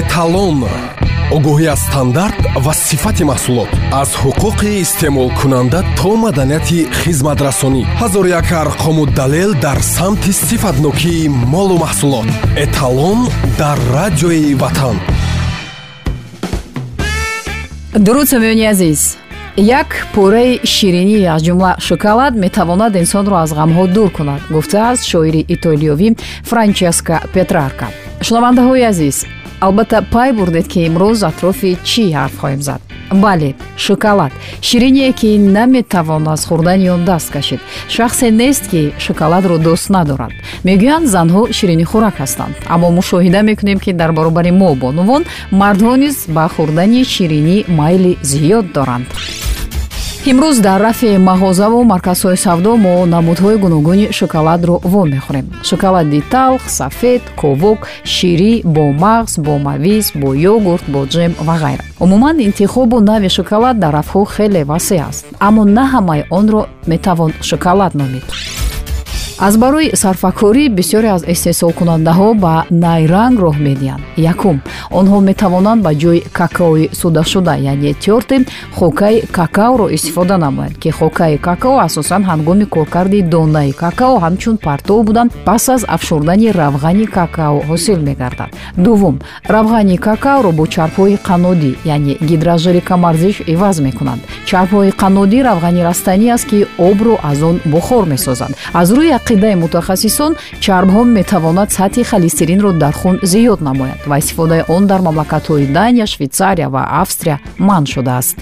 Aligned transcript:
эталон 0.00 0.58
огоҳӣ 1.36 1.66
аз 1.74 1.80
стандарт 1.88 2.40
ва 2.64 2.72
сифати 2.88 3.24
маҳсулот. 3.32 3.70
Аз 4.02 4.10
ҳуқуқи 4.22 4.70
истеъмолкунанда 4.84 5.80
то 5.98 6.10
маданияти 6.24 6.78
хизматрасонӣ. 7.00 7.82
Ҳазор 8.00 8.24
як 8.40 8.48
арқому 8.64 9.04
далел 9.20 9.50
дар 9.66 9.78
самти 9.96 10.32
сифатнокии 10.48 11.28
молу 11.54 11.76
маҳсулот. 11.84 12.28
Эталон 12.64 13.18
дар 13.60 13.78
радиои 13.96 14.54
ватан. 14.62 14.96
Дуруд 18.04 18.26
самиёни 18.32 18.64
азиз. 18.72 19.00
Як 19.56 19.90
пӯраи 20.14 20.52
ширинӣ 20.74 21.18
аз 21.34 21.40
ҷумла 21.46 21.70
шоколад 21.88 22.32
метавонад 22.44 22.92
инсонро 23.02 23.36
аз 23.44 23.50
ғамҳо 23.60 23.84
дур 23.94 24.08
кунад 24.16 24.40
гуфтааст 24.54 25.02
шоири 25.10 25.42
итолиёвӣ 25.54 26.08
франческа 26.50 27.16
петрарка. 27.34 27.86
Шунавандаҳои 28.26 28.84
азиз 28.92 29.16
албатта 29.62 30.02
пай 30.02 30.32
бурдед 30.32 30.66
ки 30.72 30.80
имрӯз 30.88 31.20
атрофи 31.30 31.70
чӣ 31.88 32.04
ҳарф 32.18 32.34
хоҳем 32.40 32.62
зад? 32.68 32.80
Бале 33.22 33.50
шоколад. 33.76 34.32
Шириние 34.68 35.12
ки 35.12 35.38
наметавон 35.38 36.28
аз 36.34 36.42
хӯрдани 36.48 36.88
он 36.94 37.04
даст 37.04 37.30
кашид. 37.30 37.60
Шахсе 37.94 38.30
нест 38.30 38.64
ки 38.70 38.92
шоколадро 39.04 39.56
дӯст 39.66 39.88
надорад. 39.94 40.32
Мегӯянд 40.66 41.06
занҳо 41.14 41.42
ширинихӯрак 41.56 42.16
ҳастанд. 42.22 42.54
Аммо 42.74 42.88
мушоҳида 42.98 43.40
мекунем 43.50 43.78
ки 43.84 43.90
дар 44.00 44.10
баробари 44.18 44.50
мо 44.60 44.68
бонувон 44.82 45.22
мардҳо 45.60 45.94
низ 46.02 46.16
ба 46.34 46.44
хӯрдани 46.54 47.00
ширинӣ 47.14 47.58
майли 47.78 48.12
зиёд 48.30 48.66
доранд 48.76 49.06
имрӯз 50.30 50.60
дар 50.62 50.80
рафи 50.80 51.18
мағозаву 51.28 51.82
марказҳои 51.92 52.36
савдо 52.44 52.72
мо 52.84 52.94
намудҳои 53.14 53.56
гуногуни 53.64 54.06
шоколадро 54.18 54.76
вомехӯрем 54.92 55.46
шоколади 55.68 56.20
талх 56.32 56.62
сафед 56.78 57.22
ковок 57.40 57.80
ширӣ 58.14 58.52
бо 58.74 58.84
мағз 59.04 59.32
бо 59.46 59.54
мавиз 59.66 60.06
бо 60.20 60.28
йогурт 60.46 60.84
бо 60.94 61.00
ҷем 61.14 61.32
ва 61.46 61.54
ғайра. 61.62 61.84
Умуман 62.04 62.36
интихобу 62.46 63.00
нави 63.00 63.28
шоколад 63.38 63.76
дар 63.82 63.92
рафҳо 63.98 64.22
хеле 64.34 64.62
васеъ 64.64 65.02
аст 65.08 65.24
аммо 65.46 65.62
на 65.64 65.84
ҳамаи 65.92 66.22
онро 66.38 66.60
метавон 66.86 67.32
шоколад 67.40 67.92
номид 68.00 68.24
аз 69.46 69.56
барои 69.56 69.90
сарфакорӣ 70.02 70.64
бисёре 70.78 71.08
аз 71.16 71.22
истеҳсолкунандаҳо 71.32 72.28
ба 72.44 72.54
найранг 72.84 73.36
роҳ 73.44 73.56
медиҳанд. 73.68 74.02
Якум 74.32 74.56
онҳо 74.98 75.18
метавонанд 75.30 75.80
ба 75.86 75.92
ҷои 76.02 76.20
какаои 76.40 76.90
судашуда 77.00 77.54
яъне 77.72 77.92
тёрте 78.04 78.36
хокаи 78.78 79.16
какаоро 79.38 79.86
истифода 79.96 80.36
намоянд 80.44 80.76
ки 80.82 80.90
хокаи 80.98 81.34
какао 81.48 81.76
асосан 81.86 82.22
ҳангоми 82.30 82.66
коркарди 82.74 83.20
донаи 83.32 83.72
какао 83.84 84.16
ҳамчун 84.24 84.56
партов 84.66 84.98
буда 85.06 85.22
пас 85.46 85.64
аз 85.74 85.82
афшурдани 85.94 86.48
равғани 86.60 87.06
какао 87.18 87.56
ҳосил 87.68 87.98
мегардад. 88.08 88.50
Дуввум 88.84 89.16
равғани 89.54 89.96
какаоро 90.08 90.50
бо 90.58 90.64
чарбҳои 90.74 91.16
қаннодӣ 91.28 91.70
яъне 91.94 92.14
гидражери 92.28 92.80
камарзиш 92.90 93.36
иваз 93.54 93.76
мекунанд. 93.86 94.22
Чарбҳои 94.48 94.90
қаннодӣ 95.02 95.38
равғани 95.48 95.82
растанӣ 95.88 96.28
аст 96.36 96.46
ки 96.50 96.58
обро 96.88 97.14
аз 97.30 97.38
он 97.48 97.56
бухор 97.64 98.04
месозанд. 98.12 98.54
Аз 98.80 98.88
рӯи 98.96 99.10
ақидаи 99.32 99.54
мутахассисон 99.64 100.32
чарбҳо 100.64 101.02
метавонад 101.18 101.68
сатҳи 101.76 102.02
холестеринро 102.10 102.70
дар 102.72 102.94
хун 103.00 103.16
зиёд 103.32 103.60
намояд 103.68 104.00
ва 104.10 104.16
истифодаи 104.18 104.62
он 104.68 104.82
дар 104.90 105.00
мамлакатҳои 105.06 105.66
дания 105.78 106.06
швейтсария 106.12 106.68
ва 106.74 106.82
австрия 107.02 107.40
манъ 107.58 107.86
шудааст. 107.94 108.36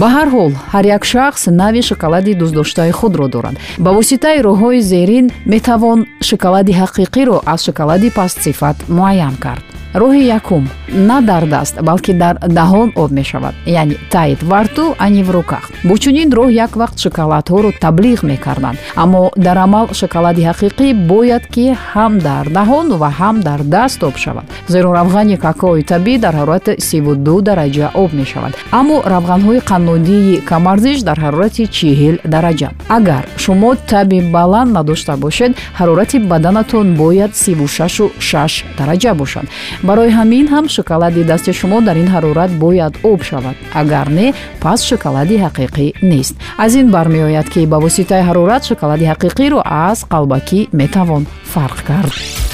Ба 0.00 0.08
ҳар 0.16 0.28
ҳол 0.34 0.52
ҳар 0.72 0.84
як 0.96 1.04
шахс 1.12 1.42
нави 1.60 1.82
шоколади 1.90 2.32
дӯстдоштаи 2.40 2.90
худро 2.98 3.26
дорад. 3.34 3.56
Ба 3.84 3.90
воситаи 3.98 4.42
роҳҳои 4.48 4.80
зерин 4.92 5.26
метавон 5.52 5.98
шоколади 6.28 6.72
ҳақиқиро 6.80 7.36
аз 7.52 7.60
шоколади 7.66 8.08
пастсифат 8.18 8.76
муайян 8.96 9.36
кард 9.44 9.67
роҳи 9.94 10.22
якум 10.38 10.68
на 10.88 11.20
дар 11.20 11.46
даст 11.46 11.80
балки 11.82 12.12
дар 12.12 12.36
даҳон 12.58 12.92
об 12.96 13.10
мешавад 13.10 13.54
яъне 13.66 13.96
таит 14.10 14.42
варту 14.42 14.94
ани 14.98 15.22
в 15.22 15.30
руках 15.30 15.70
бо 15.84 15.98
чунин 15.98 16.30
роҳ 16.38 16.50
як 16.50 16.72
вақт 16.80 16.98
шоколадҳоро 17.04 17.70
таблиғ 17.84 18.18
мекарданд 18.22 18.78
аммо 19.02 19.30
дар 19.36 19.58
амал 19.58 19.86
шоколади 19.92 20.42
ҳақиқӣ 20.50 20.88
бояд 21.10 21.44
ки 21.54 21.64
ҳам 21.92 22.18
дар 22.18 22.44
даҳон 22.58 22.86
ва 23.00 23.10
ҳам 23.18 23.36
дар 23.40 23.60
даст 23.74 24.02
об 24.04 24.16
шавад. 24.16 24.46
Зеро 24.68 24.90
равғани 24.98 25.36
какои 25.46 25.82
табиӣ 25.82 26.18
дар 26.24 26.34
ҳарорати 26.40 26.80
сиву 26.88 27.14
ду 27.26 27.36
дараҷа 27.48 27.86
об 28.02 28.10
мешавад. 28.20 28.52
Аммо 28.80 28.96
равғанҳои 29.14 29.60
қаннодии 29.70 30.40
камарзиш 30.50 30.98
дар 31.08 31.18
ҳарорати 31.24 31.64
чиҳил 31.76 32.16
дараҷа. 32.34 32.68
Агар 32.88 33.24
шумо 33.36 33.70
таби 33.92 34.18
баланд 34.36 34.70
надошта 34.72 35.16
бошед 35.24 35.52
ҳарорати 35.78 36.18
баданатон 36.30 36.86
бояд 37.02 37.32
сиву 37.42 37.66
шашу 37.76 38.06
шаш 38.18 38.52
дараҷа 38.78 39.12
бошад 39.14 39.46
барои 39.82 40.10
ҳамин 40.18 40.46
ҳам 40.54 40.66
шоколади 40.76 41.22
дасти 41.30 41.52
шумо 41.60 41.78
дар 41.80 41.96
ин 42.02 42.08
ҳарорат 42.14 42.50
бояд 42.64 42.94
об 43.10 43.20
шавад. 43.28 43.56
Агар 43.80 44.08
не 44.18 44.26
пас 44.62 44.80
шоколади 44.90 45.36
ҳақиқӣ 45.44 45.86
нест. 46.10 46.34
Аз 46.64 46.72
ин 46.80 46.86
бармеояд 46.90 47.48
ки 47.54 47.66
ба 47.66 47.78
воситаи 47.84 48.26
ҳарорат 48.28 48.62
шоколади 48.70 49.10
ҳақиқиро 49.12 49.58
аз 49.64 49.98
қалбакӣ 50.12 50.60
метавон 50.80 51.22
фарқ 51.52 51.78
кард 51.88 52.47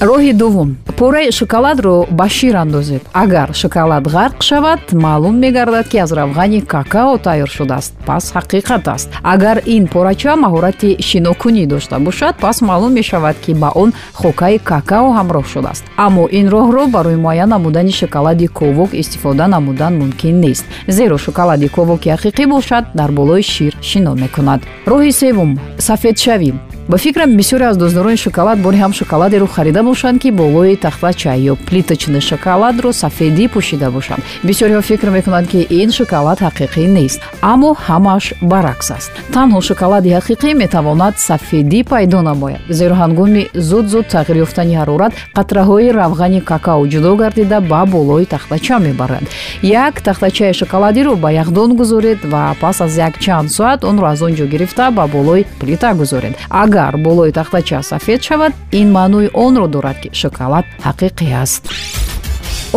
роҳи 0.00 0.32
дуввум. 0.32 0.70
пӯраи 0.98 1.30
шоколадро 1.38 2.06
ба 2.18 2.28
шир 2.28 2.54
андозед. 2.64 3.02
Агар 3.22 3.48
шоколад 3.62 4.04
ғарқ 4.16 4.38
шавад 4.48 4.82
маълум 4.92 5.36
мегардад 5.44 5.86
ки 5.88 5.98
аз 6.04 6.10
равғани 6.12 6.60
какао 6.72 7.16
тайёр 7.26 7.50
шудааст. 7.56 7.92
Пас 8.06 8.24
ҳақиқат 8.36 8.84
аст. 8.94 9.08
Агар 9.22 9.58
ин 9.74 9.84
пӯрача 9.92 10.32
маҳорати 10.44 10.90
шинокунӣ 11.08 11.66
дошта 11.66 11.98
бошад 12.06 12.34
пас 12.44 12.56
маълум 12.68 12.92
мешавад 12.98 13.36
ки 13.44 13.52
ба 13.62 13.68
он 13.82 13.90
хокаи 14.20 14.58
какао 14.70 15.08
ҳамроҳ 15.18 15.44
шудааст. 15.52 15.84
Аммо 16.06 16.24
ин 16.38 16.46
роҳро 16.54 16.82
барои 16.94 17.22
муайян 17.24 17.48
намудани 17.48 17.92
шоколади 17.92 18.46
ковок 18.46 18.90
истифода 19.02 19.46
намудан 19.48 19.92
мумкин 20.00 20.40
нест. 20.40 20.64
Зеро 20.96 21.16
шоколади 21.18 21.68
ковоки 21.68 22.08
ҳақиқӣ 22.14 22.44
бошад 22.54 22.84
дар 22.94 23.10
болои 23.18 23.42
шир 23.42 23.72
шино 23.88 24.12
мекунад. 24.14 24.60
Роҳи 24.90 25.12
севум. 25.20 25.50
Сафедшавӣ 25.78 26.50
ба 26.90 26.98
фикрам 26.98 27.36
бисёре 27.36 27.64
аз 27.70 27.76
дӯстдорони 27.78 28.16
шоколад 28.16 28.58
боре 28.58 28.78
ҳам 28.82 28.92
шоколадеро 28.92 29.46
харида 29.46 29.82
бошанд 29.82 30.18
ки 30.22 30.30
болои 30.30 30.76
тахтача 30.76 31.34
ё 31.50 31.54
плиточный 31.68 32.20
шоколадро 32.20 32.90
сафедӣ 32.92 33.46
пӯшида 33.54 33.90
бошанд. 33.90 34.22
Бисёреҳо 34.48 34.82
фикр 34.82 35.08
мекунанд 35.10 35.46
ки 35.52 35.60
ин 35.70 35.90
шоколад 35.98 36.38
ҳақиқӣ 36.46 36.84
нест 36.96 37.20
аммо 37.52 37.70
ҳамааш 37.86 38.24
баръакс 38.42 38.90
аст. 38.96 39.12
Танҳо 39.34 39.60
шоколади 39.68 40.10
ҳақиқӣ 40.18 40.54
метавонад 40.62 41.14
сафедӣ 41.28 41.80
пайдо 41.92 42.22
намояд 42.22 42.60
зеро 42.78 42.94
ҳангоми 43.02 43.42
зуд 43.68 43.86
зуд 43.92 44.06
тағйир 44.14 44.36
ёфтани 44.46 44.74
ҳарорат 44.80 45.12
қатраҳои 45.36 45.94
равғани 46.00 46.40
какао 46.50 46.82
ҷудо 46.92 47.12
гардида 47.22 47.58
ба 47.60 47.82
болои 47.94 48.24
тахтача 48.34 48.76
мебаранд 48.86 49.26
як 49.62 49.94
тахтачаи 50.06 50.52
шоколадиро 50.60 51.14
ба 51.14 51.30
яхдон 51.42 51.70
гузоред 51.80 52.18
ва 52.32 52.42
пас 52.60 52.80
аз 52.80 52.92
якчанд 52.96 53.48
соат 53.56 53.84
онро 53.84 54.06
аз 54.12 54.22
он 54.22 54.32
ҷо 54.38 54.46
гирифта 54.52 54.90
ба 54.90 55.04
болои 55.06 55.46
плита 55.60 55.94
гузоред. 55.94 56.34
Агар 56.48 56.79
агар 56.80 56.96
болои 56.96 57.32
тахтача 57.32 57.82
сафед 57.82 58.22
шавад 58.22 58.52
ин 58.72 58.88
маънӯи 58.96 59.30
онро 59.34 59.66
дорад 59.68 59.96
ки 60.02 60.10
шоколад 60.12 60.64
ҳақиқӣ 60.86 61.28
аст. 61.42 61.62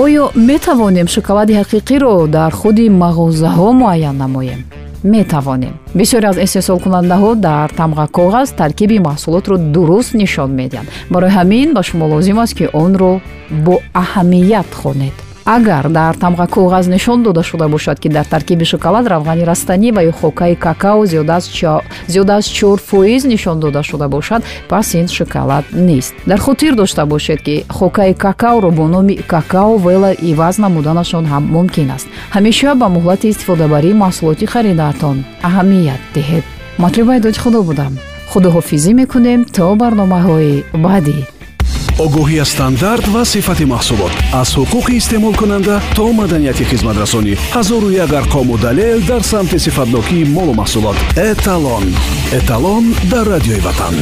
Оё 0.03 0.23
метавонем 0.49 1.07
шоколади 1.15 1.53
ҳақиқиро 1.61 2.27
дар 2.27 2.51
худи 2.59 2.85
мағозаҳо 3.03 3.69
муайян 3.81 4.17
намоем? 4.23 4.61
Метавонем. 5.03 5.75
Бисёре 5.99 6.27
аз 6.31 6.37
истеҳсолкунандаҳо 6.45 7.31
дар 7.47 7.69
тамға 7.79 8.05
коғаз 8.17 8.47
таркиби 8.61 8.97
маҳсулотро 9.07 9.55
дуруст 9.73 10.13
нишон 10.21 10.51
медиҳанд. 10.59 10.89
Барои 11.13 11.35
ҳамин 11.37 11.67
ба 11.75 11.81
шумо 11.87 12.05
лозим 12.13 12.39
аст 12.43 12.53
ки 12.57 12.65
онро 12.83 13.11
бо 13.65 13.75
аҳамият 14.03 14.69
хонед 14.81 15.15
агар 15.45 15.89
дар 15.91 16.17
тамға 16.19 16.47
коғаз 16.47 16.87
нишон 16.87 17.23
дода 17.23 17.43
шуда 17.43 17.67
бошад 17.67 17.99
ки 17.99 18.09
дар 18.09 18.25
таркиби 18.25 18.65
шоколад 18.65 19.07
равғани 19.07 19.43
растанӣ 19.45 19.91
ва 19.91 20.03
ё 20.03 20.11
хокаи 20.11 20.55
какао 20.55 21.05
зиёда 21.05 22.35
аз 22.37 22.45
чор 22.45 22.79
фоиз 22.79 23.25
нишон 23.25 23.59
дода 23.59 23.83
шуда 23.83 24.07
бошад 24.07 24.43
пас 24.69 24.93
ин 24.93 25.07
шоколад 25.07 25.65
нест. 25.71 26.13
Дар 26.25 26.39
хотир 26.39 26.75
дошта 26.75 27.05
бошед 27.05 27.41
ки 27.41 27.65
хокаи 27.69 28.13
какаоро 28.13 28.71
бо 28.71 28.87
номи 28.87 29.15
какао 29.17 29.77
вела 29.77 30.13
иваз 30.13 30.57
намуданашон 30.57 31.25
ҳам 31.25 31.43
мумкин 31.51 31.91
аст. 31.91 32.07
Ҳамеша 32.31 32.75
ба 32.75 32.87
муҳлати 32.87 33.29
истифодабарии 33.29 33.93
маҳсулоти 33.93 34.45
харидаатон. 34.45 35.23
Аҳамият 35.43 36.01
диҳед 36.15 36.43
матлибаи 36.77 37.19
доҷ 37.19 37.37
худо 37.37 37.63
будам. 37.63 37.93
Худоҳофизӣ 38.31 38.93
мекунем 38.93 39.45
то 39.55 39.75
барномаҳои 39.75 40.63
баъдӣ 40.85 41.32
огоҳӣ 41.99 42.41
аз 42.41 42.49
стандарт 42.49 43.05
ва 43.13 43.25
сифати 43.25 43.65
маҳсулот. 43.73 44.13
Аз 44.41 44.49
ҳуқуқи 44.57 44.93
истеъмолкунанда 45.01 45.75
то 45.95 46.05
маданияти 46.19 46.63
хизматрасонӣ 46.71 47.33
ҳазору 47.55 47.89
як 48.05 48.11
арқому 48.21 48.57
далел 48.65 48.99
дар 49.09 49.21
самти 49.31 49.57
сифатнокии 49.65 50.25
молу 50.35 50.53
маҳсулот. 50.61 50.97
Эталон. 51.31 51.85
Эталон 52.39 52.83
дар 53.11 53.25
радиои 53.33 53.59
ватан 53.67 53.95